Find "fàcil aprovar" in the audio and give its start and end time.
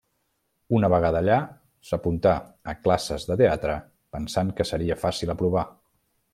5.07-5.67